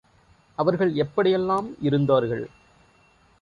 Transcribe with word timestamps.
அவர்கள் 0.57 0.93
எப்படி 0.95 1.31
எல்லாம் 1.31 1.67
இருந்தார்கள்? 1.81 2.43